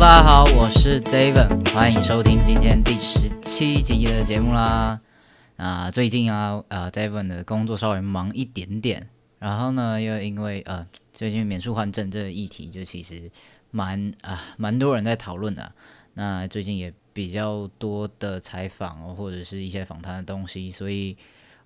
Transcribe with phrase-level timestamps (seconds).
[0.00, 5.00] 大家好，我是 David，欢迎收听今天第十七集的节目啦。
[5.56, 9.08] 啊最近啊，呃，David 的工作稍微忙一点点，
[9.40, 13.28] 然后呢，又因为呃，最近免诉换证这个议题，就其实
[13.72, 15.72] 蛮啊，蛮多人在讨论的。
[16.14, 21.16] 那最近也比较多的采访或者是一些访谈的东西，所以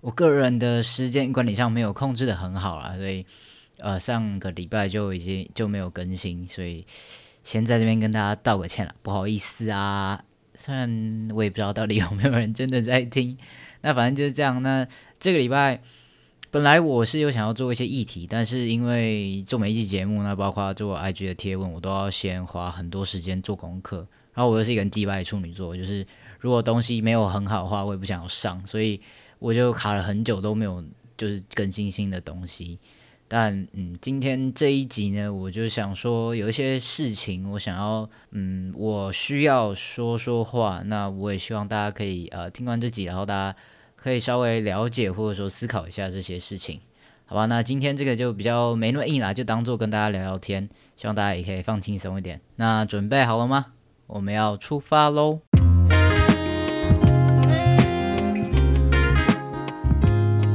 [0.01, 3.23] 我个人的时间管理上没有控制的很好啦，所以
[3.77, 6.83] 呃，上个礼拜就已经就没有更新，所以。
[7.43, 10.23] 先在这边跟大家道个歉了，不好意思啊。
[10.55, 13.37] 虽然我也不知道到底有没有人真的在听，
[13.81, 14.61] 那反正就是这样。
[14.63, 14.87] 那
[15.19, 15.81] 这个礼拜
[16.51, 24.07] 本来我是有想要做一些议题，但是因为做每一期节目，那包括做 IG 的贴文，我都要先花很多时间做功课。
[24.33, 26.05] 然后我又是一个祭拜处女座，就是
[26.39, 29.01] 如果东西没有很好的话，我也不想要上，所以
[29.39, 30.83] 我就卡了很久都没有
[31.17, 32.79] 就是更新新的东西。
[33.35, 40.83] 但嗯，今天这一集呢，我就想说有一些事情，我想要嗯，我需要说说话。
[40.85, 43.57] 那我也希望大家可以呃听完这集，然后大家
[43.95, 46.79] 可以稍微了解或者说思考一下这些事情，
[47.25, 47.47] 好吧？
[47.47, 52.39] 那今天这个就比较没那么硬啦，就当做跟大家聊聊天，希望大家也可以放轻松一点。
[52.57, 53.65] 那准备好了吗？
[54.05, 55.39] 我们要出发喽！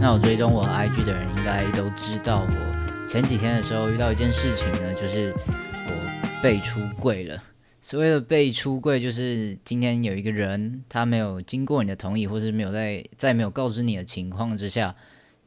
[0.01, 3.07] 那我追踪我 IG 的人应该都知道我。
[3.07, 7.43] 前几天的时候遇到一件事情呢，就是我被出柜了。
[7.83, 14.95] 所谓的被出柜，就是今天有一个人，他没有经过你的同意，或是没有在在没有告知你的情况之下，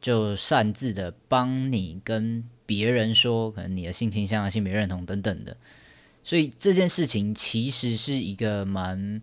[0.01, 5.55] 就擅自的帮你跟别人说，可能你的性倾向、性别认同等等的。
[6.23, 9.21] 所以这件事情其实是一个蛮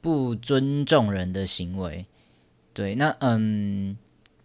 [0.00, 2.04] 不尊重人的行为。
[2.74, 3.96] 对，那嗯。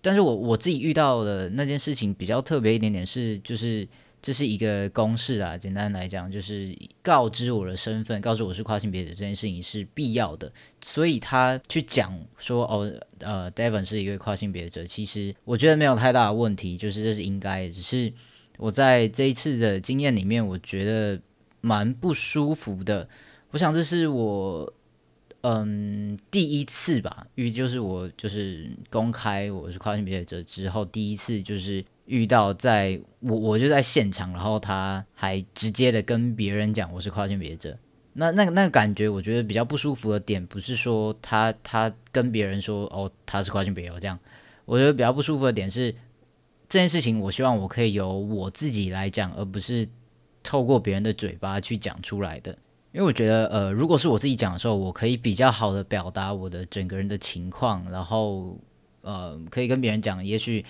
[0.03, 3.87] 但是我我自己遇到的那件事情比较特别一点点，是就是
[4.21, 5.57] 这是一个公式啊。
[5.57, 10.51] 简单来讲，就是告知我的身份，告知我是跨性别者这件事情是必要的。
[10.83, 17.69] 所以他去讲说哦，呃，Devon 是一个跨性别者，其实我觉得没有太大的问题，就是这是应该。
[17.69, 18.11] 只是
[18.57, 21.17] 我在这一次的经验里面，我觉得
[21.61, 23.07] 蛮不舒服的。
[23.51, 24.73] 我想这是我。
[25.43, 37.77] 嗯，第一次吧，因为就是我就是公开我是跨性别者之后，第一次就是遇到在我我就在现场，然后他还直接的跟别人讲我是跨性别者，
[38.13, 44.17] 那那个那个感觉，我觉得比较不舒服的点，不是说他他跟别人说哦他是跨性别哦这样，
[44.63, 45.91] 我觉得比较不舒服的点是
[46.69, 49.85] 这件事情，我希望我可以由我自己来讲，而不是
[50.41, 52.57] 透过别人的嘴巴去讲出来的。
[52.93, 58.55] 因为我觉得，呃，如果是我自己讲的时候，我可以比较好的表达我的整个人的情况，然后，
[59.01, 60.63] 呃，可以跟别人讲，也许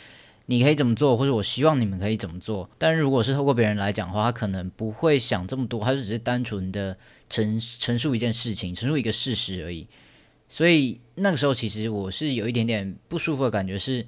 [0.45, 2.69] 你可以怎么做，或者我希望你们可以怎么做。
[2.77, 6.97] 但如果是透过别人来讲的话，他可能不会想这么多，他就只是单纯的
[7.29, 9.85] 陈陈述一件事情，陈述一个事实而已。
[10.47, 14.07] 所以那个时候，其实我是有一点点不舒服的感觉，是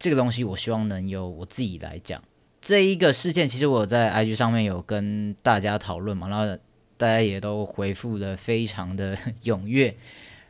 [0.00, 2.20] 这个东西，我希望能由我自己来讲。
[2.60, 6.60] 这一个事件，其实我在 IG 上面有跟大家讨论嘛，然后。
[7.02, 9.92] 大家也都回复的非常的 踊跃，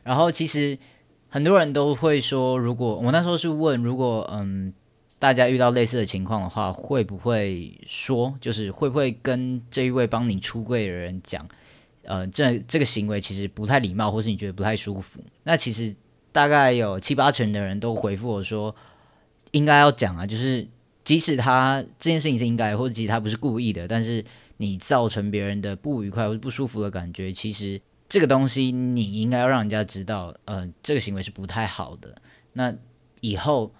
[0.03, 0.77] 然后其实
[1.27, 4.71] 很多人都会说，如果我那时候是问，如果嗯
[5.17, 11.43] 大家遇到类似的情况的话，会不会说，就是会不会跟这一位帮你出柜的人讲，
[12.03, 15.23] 呃，这这个行为其实不太礼貌，或是你觉得不太舒服？
[15.45, 15.95] 那其实
[16.31, 18.75] 大概有七八成的人都回复我说，
[19.53, 20.67] 应该要讲啊，就是
[21.03, 24.23] 即使他这件事情是应该，或者即使他不是故意的，但是。
[24.63, 32.15] 你造成别人的不愉快或者不舒服的感觉，其实这个东西你应该要让人家知道，呃，这个行为是不太好的。
[32.53, 32.73] 那
[33.19, 33.73] 以后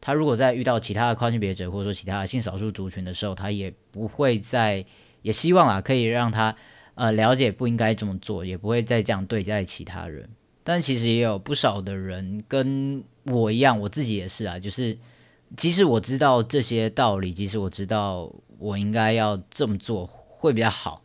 [0.00, 4.84] 他如果再遇到其他的跨性别者或者说其他的性少数族群的时候，他也不会再
[5.22, 6.56] 也希望啊可以让他
[6.94, 10.28] 呃了解不应该这么做，也不会再这样对待其他人。
[10.64, 14.96] 但其实也有不少的人跟我一样，我自己也是啊，就是
[15.56, 20.08] 即使我知道这些道理，即使我知道我应该要这么做。
[20.40, 21.02] 会比较好，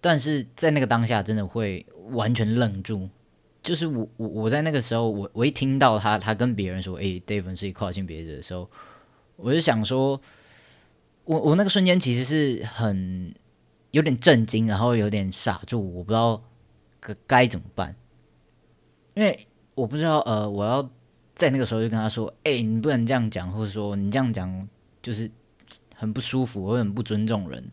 [0.00, 3.08] 但是在那个当下，真的会完全愣住。
[3.62, 8.68] 就是我我我在那个时候，我我一听到他他跟别人说，哎，David 是一跨性别者的时候，
[9.36, 10.20] 我就想说，
[11.24, 13.32] 我我那个瞬间其实是很
[13.92, 16.42] 有点震惊，然后有点傻住，我不知道
[16.98, 17.94] 该该怎么办，
[19.14, 19.46] 因为
[19.76, 20.90] 我不知道呃，我要
[21.36, 24.68] 在那个时候就跟他说：“哎，你不能这样讲，或者说你这样讲
[25.00, 25.30] 就是
[25.94, 27.64] 很不舒服，我很不尊重人。”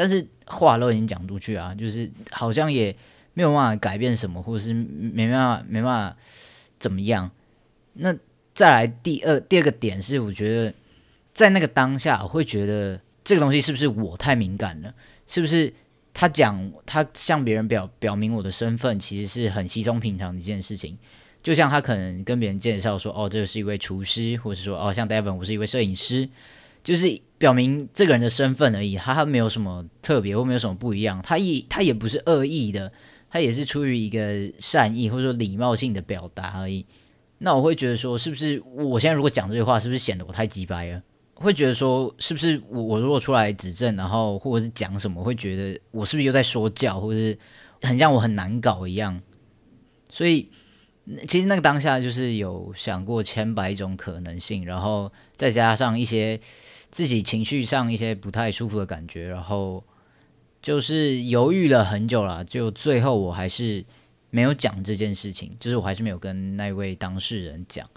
[0.00, 2.94] 但是话都已经讲出去啊，就是好像也
[3.34, 6.16] 没有办法改变什么，或者是没办法没办法
[6.78, 7.28] 怎么样。
[7.94, 8.14] 那
[8.54, 10.72] 再来第二第二个点是，我觉得
[11.34, 14.94] 在那个当下，我会觉得这个东西是不是我太敏感了？
[15.26, 15.74] 是不是
[16.14, 20.96] 他讲他向别人表表明我的身份，其实是很稀松平常的一件事情？
[21.42, 26.28] 就像他可能跟别人介绍说，哦，这是一位厨师，或者说，哦，像 Devon，我是一位摄影师，
[26.84, 27.20] 就是。
[27.38, 32.92] 表明这个人的身份而已，他他没有什么特别或没有什么不一样，他也他也不是恶意的，
[33.30, 36.84] 他也是出于一个善意或者说礼貌性的表达而已。
[37.38, 41.00] 那我会觉得说，是不是我现在如果讲这句话，是不是显得我太鸡掰了？
[41.34, 47.38] 会觉得说，是不是我我如果出来指证，然后或者是讲什么，会觉得我是不是又在说教，或者是
[47.82, 49.22] 很像我很难搞一样？
[50.10, 50.50] 所以
[51.28, 56.40] 其实那个当下就是有想过千百种可能性，然后再加上一些。
[56.98, 59.84] 自己情绪上一些不太舒服的感觉，然后
[60.60, 63.84] 就是犹豫了很久了，就最后我还是
[64.30, 67.88] 没有讲这件事情，就是我还是没有跟那位当事人讲。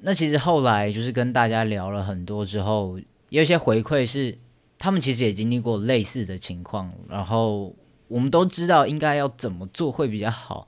[0.00, 2.98] 那其实后来就是跟大家聊了很多之后，
[3.28, 4.38] 有些回馈是
[4.78, 7.76] 他们其实也经历过类似的情况，然后
[8.08, 10.66] 我们都知道应该要怎么做会比较好，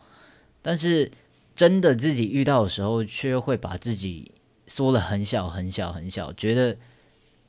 [0.61, 1.11] 但是
[1.57, 4.31] 真的自己遇到的时候，却会把自己
[4.67, 6.77] 缩了很小很小很小，觉得。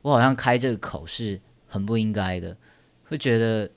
[0.05, 2.55] 我好像开这个口是很不应该的，
[3.05, 3.71] 会觉得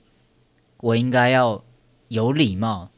[0.77, 1.63] 我应该要
[2.09, 2.91] 有礼貌。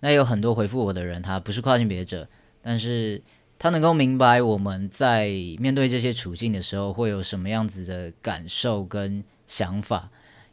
[0.00, 2.26] 那有很多回复我的人，他不是跨性别者，
[2.62, 3.20] 但是
[3.58, 5.28] 他能够明白我们在
[5.58, 10.08] 面对这些处境的时候会有什么样子的感受跟想法，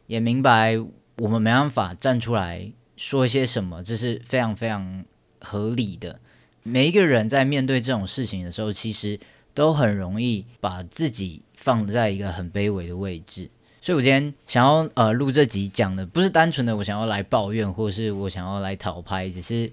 [0.07, 0.77] 也明白
[1.19, 5.05] 我们没办法站出来说一些什么，这是非常非常
[5.39, 6.19] 合理的。
[6.63, 9.17] 每一个人在面对这种事情的时候，其实
[9.53, 11.43] 都很容易把自己。
[11.57, 13.49] 放在一个很卑微的位置，
[13.81, 19.69] 所以我今天想要呃录这集讲的不是单纯的我想要来抱怨，或是我想要来讨拍，只是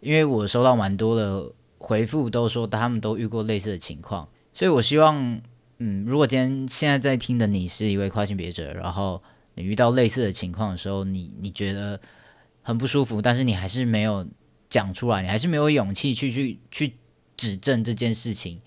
[0.00, 5.40] 因为我收到蛮多的回复，都说他们都遇过类似的情况，所以我希望
[5.78, 9.22] 嗯，如果今天现在在听的你是一位跨性别者，然后
[9.54, 12.00] 你遇到类似的情况的时候，你你觉得
[12.62, 14.26] 很不舒服，但是你还是没有
[14.68, 16.94] 讲出来，你还是没有勇气去去去
[17.36, 18.60] 指正这件事情，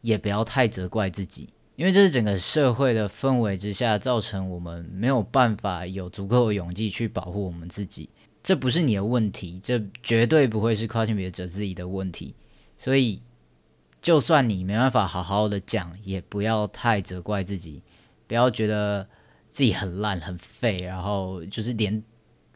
[0.00, 1.50] 也不要太责怪自己。
[1.76, 8.08] 因为这是整个社会的氛围之下，造成我们没有办法有足够的勇气去保护我们自己。
[8.42, 12.34] 这不是你的问题，这绝对不会是跨性别者自己的问题。
[12.78, 13.20] 所以，
[14.00, 17.82] 就算你没办法好好的讲，也不要太责怪自己，
[18.26, 19.06] 不要觉得
[19.50, 22.02] 自己很烂很废，然后就是连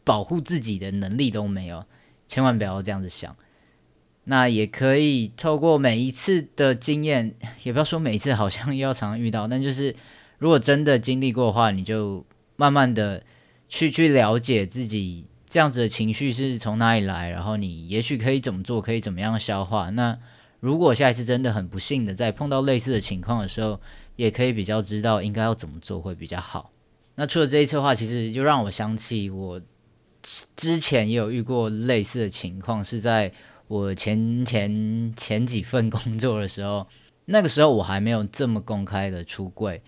[0.03, 1.85] 保护自己的能力都没有。
[2.27, 3.35] 千万不要这样子想。
[4.31, 9.93] 那也可以透过每一次的经验，也不要说每一次好像要常遇到，但就是
[10.37, 12.25] 如果真的经历过的话，你就
[12.55, 13.21] 慢慢的
[13.67, 19.89] 去去了解自己这样子的情绪是从哪里来，然后你也许可以怎么做，可以怎么样消化。
[19.89, 20.17] 那
[20.61, 23.81] 如果下一次真的很不幸的在碰到类似的情况的时候，
[24.15, 26.71] 也可以比较知道应该要怎么做会比较好。
[27.15, 29.61] 那除了这一次的话，其实就让我想起我
[30.55, 33.29] 之前也有遇过类似的情况，是在。
[33.71, 36.85] 我前前前几份工作的时候，
[37.23, 39.81] 那个时候我还没有这么公开的出柜，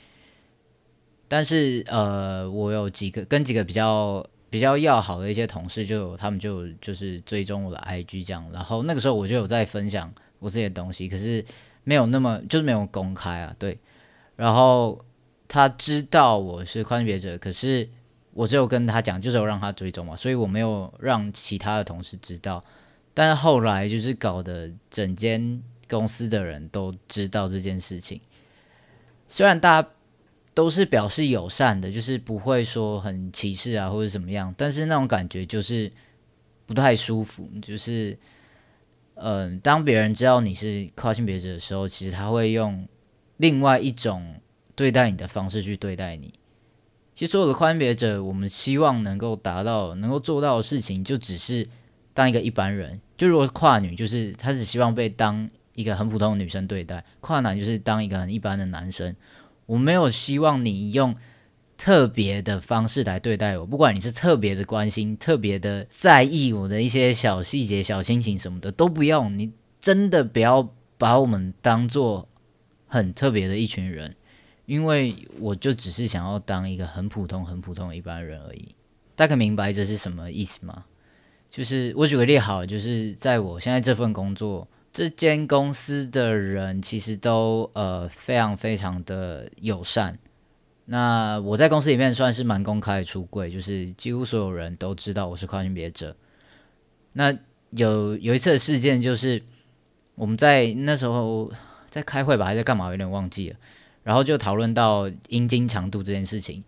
[1.27, 10.09] 但是呃，我有几个跟几个比较比较要好的一些同事，就有他们就就是追踪我的 IG 这样，然后那个时候我就有在分享
[10.39, 11.43] 我这些东西，可是
[11.83, 13.77] 没有那么就是没有公开啊，对，
[14.37, 14.97] 然后
[15.49, 17.89] 他知道我是宽别者，可是
[18.31, 22.63] 我只有跟他讲，就是有让他追踪嘛，所以我没有让其他的同事知道。
[23.13, 28.19] 但是后来就是搞得整间公司的人都知道这件事情，
[29.27, 29.89] 虽然大家
[30.55, 35.91] 都是表示友善的，就是不会说很歧视啊或者怎么样，但是那种感觉就是
[36.65, 37.47] 不太舒服。
[37.61, 38.17] 就是，
[39.13, 42.87] 嗯，当别人知道你是跨性别者的时候，其实他会用
[43.37, 44.41] 另外一种
[44.75, 46.33] 对待你的方式去对待你。
[47.13, 51.67] 其实所有的跨性别者，我们希望能够达到、能够做到的事情，就只是。
[52.13, 59.15] 当一个一般人，就如果是跨女，就是她只希望被当一个很普通的女生对待；跨男就是当一个很一般的男生。
[59.65, 61.15] 我没有希望你用
[61.77, 69.37] 特别的方式来对待我，不管你是特别的关心、特别的在意我的一些小细节、小心情什么的，都不用。
[69.37, 72.29] 你真的不要把我们当做
[72.87, 74.15] 很特别的一群人，
[74.65, 78.75] 因为我就只是想要当一个很普通、很普通的一般人而已。
[79.15, 80.85] 大概明白这是什么意思吗？
[81.53, 90.17] 就是我举个例好，就是在我现在这份工作，这间公司的人其实都呃非常非常的友善。
[90.85, 96.15] 那我在公司里面算是蛮公开的出柜，就是几乎所有人都知道我是跨性别者。
[97.11, 97.31] 那
[97.69, 99.39] 有有一次的事件就是
[100.15, 101.51] 我们在那时候
[101.91, 103.55] 在开会吧，还在干嘛，有点忘记了。
[104.01, 106.63] 然后就讨论到阴茎长度这件事情。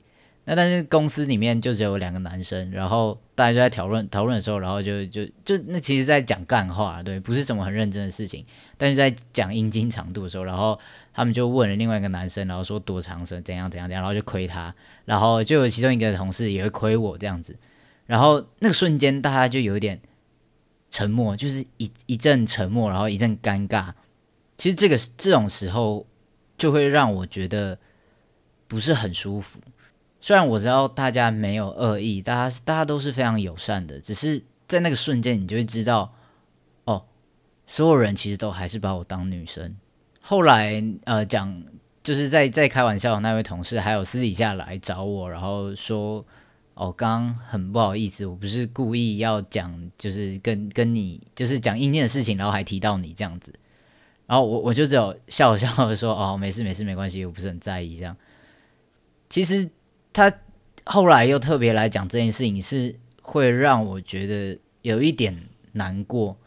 [0.48, 8.46] 那但是公司里面就只有两个男生，然后大家就在讨论讨论的时候，然后就就就那其实在讲干话，对，不是什么很认真的事情。
[8.78, 10.80] 但是在讲阴茎长度的时候，然后
[11.14, 14.74] 他们就问了另外一个男生，然后说多长是怎样怎样怎样，然后就亏他，
[15.06, 17.58] 然后就有其中一个同事也会亏我这样子。
[18.06, 20.00] 然后那个瞬间大家就有点
[20.92, 23.90] 沉默，就是一一阵沉默，然后一阵尴尬。
[24.58, 26.06] 其实这个这种时候
[26.56, 27.78] 就会让我觉得
[28.68, 29.60] 不是很舒服。
[30.26, 36.12] 虽然我知道大家没有恶意，大家大家都是非常友善的，只是在那个瞬间，你就会知道，
[36.86, 37.06] 哦，
[37.68, 39.76] 所有人其实都还是把我当女生。
[40.22, 41.64] 后来，呃，讲
[42.02, 46.26] 就是在在开玩笑的那位同事，还有私底下来找我，然后说，
[46.74, 53.54] 哦，刚刚很不好意思，我不是故意要讲，就是跟跟你就是讲硬件的事情，然后还提到你这样子，
[54.26, 58.18] 然后我我就只有笑笑的说，哦，没事没事没关系，我不是很在意这样。
[59.30, 59.70] 其实。
[60.16, 60.32] 他
[60.86, 65.36] 后来又特别来讲这件事情，是会让我觉得有一点
[65.74, 66.38] 难过。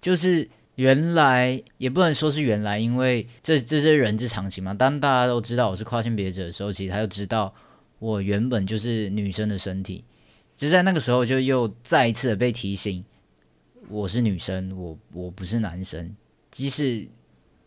[0.00, 4.72] 就是原来也不能说是原来，因为这这是人之常情嘛。
[4.72, 7.52] 当大家都知道我是跨性别者的时候，其实他就知道
[7.98, 10.04] 我原本就是女生的身体。
[10.54, 13.04] 就在那个时候，就又再一次的被提醒，
[13.88, 16.14] 我是女生，我我不是男生。
[16.52, 17.08] 即使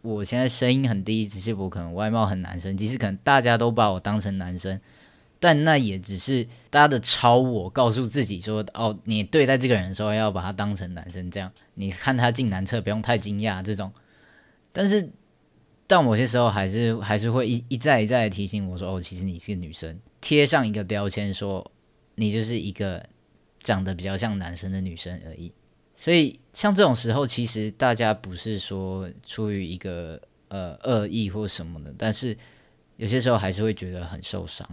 [0.01, 4.79] 我现在声音很低，只是我可能外貌很男生，即使可能大家都把我当成男生。
[5.39, 13.91] 但那也只是大家的超我告诉自己说：“哦，你对待这个人的时候要把他当成男生，这样你看他进男厕不用太惊讶。”这种，
[14.73, 15.09] 但是
[15.87, 21.71] 到某些时候还是还是会一一再一再的提醒我说：“哦，其实你是个女生，贴上一个标签说
[22.15, 23.05] 你就是一个
[23.63, 25.53] 长得比较像男生的女生而已。”
[25.95, 30.19] 所以像这种时候，其实大家不是说出于一个
[30.49, 32.37] 呃恶意或什么的，但是
[32.97, 34.67] 有些时候还是会觉得很受伤。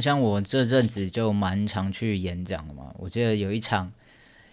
[0.00, 3.92] 像我这阵子就蛮常去演讲的嘛，我记得有一场，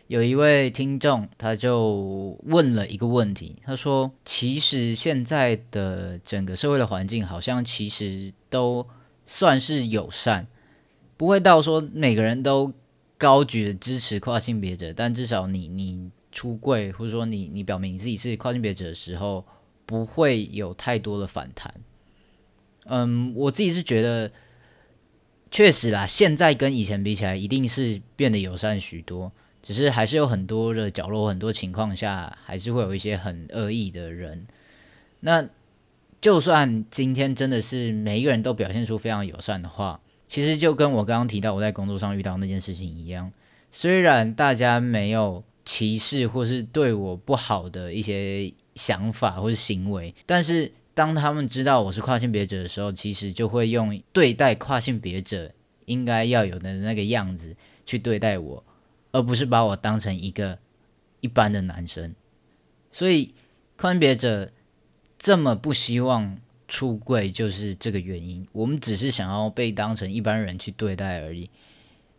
[0.07, 8.87] 有一位听众他就问了一个问题，他说：“其实现在的整个社会的环境好像其实都
[9.25, 10.47] 算是友善，
[11.17, 12.71] 不会到说每个人都
[13.17, 19.45] 高举的支持跨性别者，但至少你你出柜或者说你你表明你自己是跨性别者的时候，
[19.85, 21.73] 不会有太多的反弹。”
[22.87, 24.31] 嗯，我自己是觉得。
[25.51, 29.31] 确实啦，现在跟以前比起来，一定是变得友善许多。
[29.63, 34.45] 只是还是有很多的角落，很多情况下，还是会有一些很恶意的人。
[35.21, 35.47] 那
[36.21, 43.31] 就算今天真的是每一个人都表现出非常友善的话，其实就跟我刚刚提到我在工作上遇到那件事情一样。
[43.71, 50.71] 虽然大家没有歧视或是对我不好的一些想法或是行为，但是。
[50.95, 55.51] 当他们知道我是跨性别者的时候，其实就会用对待跨性别者
[55.85, 58.63] 应该要有的那个样子去对待我，
[59.11, 60.57] 而不是把我当成一个
[61.19, 62.15] 一般的男生。
[62.93, 63.33] 所以
[63.75, 64.49] 跨性别者
[65.19, 66.37] 这么不希望
[66.67, 68.47] 出柜，就是这个原因。
[68.53, 71.49] 我们只是想要被当成一般人去对待而已。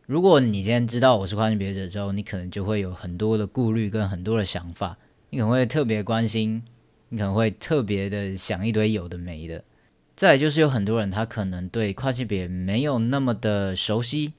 [0.05, 4.99] 如果你今天知道我是跨性别者之后，你可能就会有很多的顾虑跟很多的想法，
[5.31, 6.63] 你可能会特别关心。
[7.09, 9.63] 你可能会特别的想一堆有的没的，
[10.15, 14.33] 再就是有很多人他可能对跨性别没有那么的熟悉，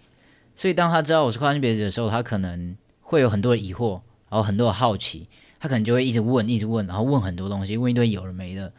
[0.56, 5.28] 所以当他知道我是跨性别的时候，他可能会有很多的疑惑，然后很多的好奇，
[5.60, 8.74] 他可能就会一直问，一直问，然后问很多东西，问一堆有的没的，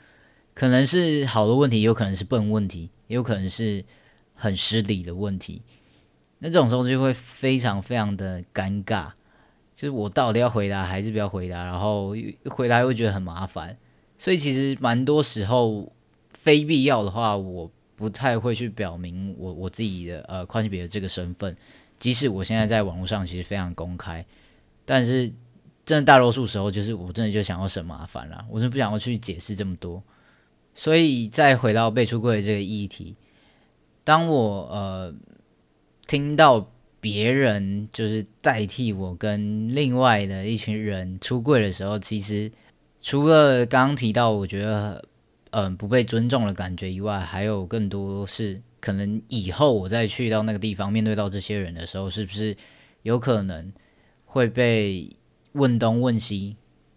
[0.54, 3.84] 可能是好的问题，有可能是笨问题，也有可能是
[4.34, 5.62] 很失礼的问题，
[6.40, 9.12] 那这种时候就会非常非常的尴尬。
[9.78, 12.12] 就是我到底要回答还是不要回答，然后
[12.50, 13.78] 回答又觉得很麻烦，
[14.18, 15.92] 所以其实蛮多时候
[16.30, 21.56] 非必要的话，我不太会去表明我我自己的呃跨性别的这个身份，
[21.96, 24.26] 即使我现在在网络上其实非常公开，
[24.84, 25.32] 但是
[25.86, 30.02] 真的大多数时候就是我真的就想要省麻烦了，我是不想要去解释这么多，
[30.74, 33.14] 所以再回到被出柜这个议题，
[34.02, 35.14] 当我呃
[36.08, 36.68] 听到。
[37.10, 42.52] 别人就是代替我跟另外的一群人出柜的时候，其实
[43.00, 45.02] 除了刚刚提到我觉得
[45.52, 52.54] 嗯不被尊重的感觉以外，还有更多是可能以后我再去到那个地方，面对到这些人的时候，是不是
[53.02, 53.72] 有可能
[54.26, 55.08] 会被
[55.52, 56.56] 问东问西，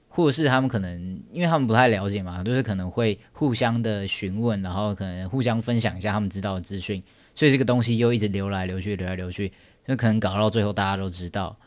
[0.10, 7.02] 或者是他们可能因为他们不太了解嘛，就是可能会互相的询问，然后可能互相分享一下他们知道的资讯，
[7.34, 9.54] 所以这个东西又一直流来流去，流来流去，
[9.88, 11.58] 就可能搞到最后大家都知道，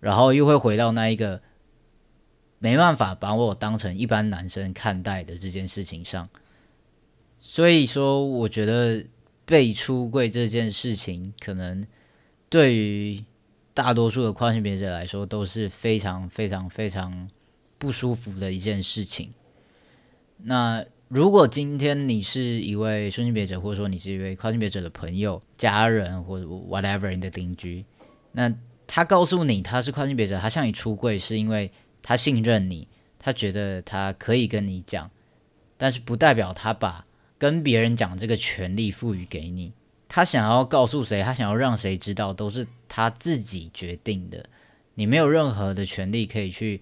[0.00, 1.40] 然后又会回到那一个。
[2.64, 6.28] 没办法把我当成一般男生看待的这件事情上，
[7.36, 9.04] 所以说，我觉得
[9.44, 11.84] 被出柜这件事情，可能
[12.48, 13.24] 对于
[13.74, 17.28] 大多数的跨性别者来说都是非常非常非常
[17.78, 19.34] 不舒服的一件事情。
[20.36, 27.84] 那如果今天你是一位双性别者，或者说你是一位跨性别者的朋友、家人或者 whatever 你的邻居，
[28.32, 28.50] 那
[28.86, 31.70] 他告诉你他是跨性别者，他向你出柜是因为。
[32.04, 35.08] 他信任你，他觉得他可以跟你讲，
[35.76, 37.04] 但是不代表他把
[37.38, 39.72] 跟别人讲这个权利赋予给你。
[40.08, 44.44] 他想要告诉谁，他想要让谁知道，都是他自己决定的。
[44.94, 46.80] 你没有任何的权利可以去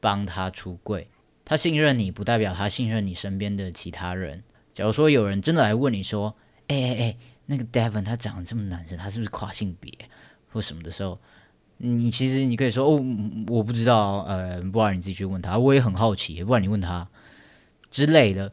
[0.00, 1.08] 帮他出柜。
[1.48, 4.44] 他信任你，不代表他信任你身边的其他人。
[4.70, 6.36] 假如说有人真的来问你说
[6.68, 9.90] ：“哎哎哎，那个 Devon 他长得这么男生，他是不是跨性别
[10.52, 11.18] 或什么的时候？”
[11.78, 13.02] 你其实你可以说哦，
[13.46, 15.56] 我不知道，呃，不然你自己去问他。
[15.56, 17.08] 我也很好奇，不然你问他
[17.90, 18.52] 之类的。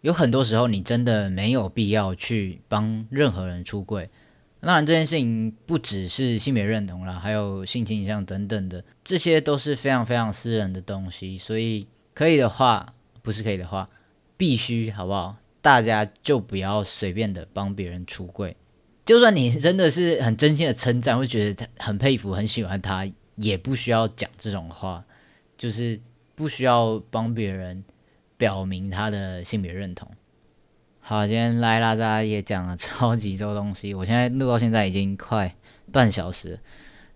[0.00, 4.08] 有很多时候，你真的没有必要去帮任何人出柜。
[4.60, 11.36] 当然，这件事情不只是性别认同啦，还有性倾向等等的，这些都是非常非常私人的东西。
[11.36, 11.86] 所以，
[12.20, 13.88] 可以的话，不是可以的话，
[14.36, 15.36] 必须好不好？
[15.62, 18.54] 大家就不要随便的帮别人出柜。
[19.06, 25.02] 就算你真的是很真心的称赞，会觉得他很佩服、很喜欢他，也不需要讲这种话，
[25.56, 25.98] 就是
[26.34, 27.82] 不需要帮别人
[28.36, 30.06] 表明他的性别认同。
[30.98, 35.56] 好，今天来啦，大家也讲了超级多东西，我现在录到现在已经快
[35.90, 36.60] 半小时，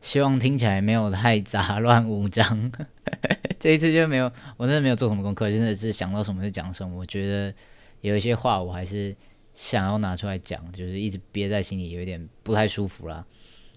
[0.04, 2.70] 希望听起来没有太杂乱无章。
[3.58, 6.94] 这一次就没有，我真的没有做什么功课，真的是想到什么就讲什么。
[6.94, 7.54] 我觉得
[8.02, 9.16] 有一些话我还是。
[9.56, 13.24] 想要拿出来讲，就是一直憋在心里，有点不太舒服啦。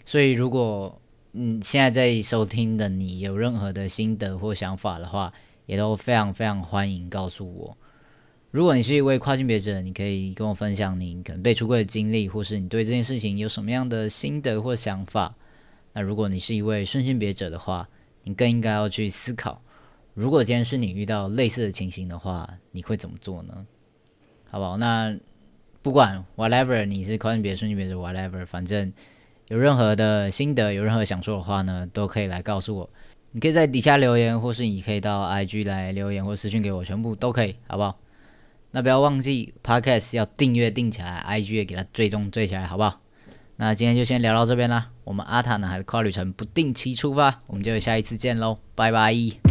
[0.04, 1.00] 所以，如果
[1.34, 5.32] 嗯现在在收听的你有任何的心得或想法的话，
[5.68, 7.78] 也都非常非常欢迎告诉我。
[8.50, 15.36] 如果你是一位跨性别者，你可以跟我分享你可能被出柜的经历，或是你对这件事情有什么样的心得或想法。
[15.98, 17.90] 那如果你是一位顺性别者的话，
[18.22, 19.64] 你更应该要去思考，
[20.14, 23.66] 如果今天是你遇到类似的情形的话，你会怎么做呢？
[24.52, 24.78] 好不好？
[24.78, 25.18] 那。
[25.84, 28.92] 不管 whatever，你是跨性别、顺性别者 whatever，反正
[29.48, 32.90] 有任何的心得，有任何想说的话呢，都可以来告诉我。
[33.32, 37.98] 你可以在底下留言，或是你可以到 IG 来留言或私信给我，全部都可以，好不好？
[38.72, 43.00] 那不要忘记 podcast 要订阅订起来，IG 也给它追踪追起来，好不好？
[43.58, 44.90] 那今天就先聊到这边啦。
[45.04, 49.47] 我们阿塔呢，还是跨旅程不定期出发，我们就下一次见喽，拜拜。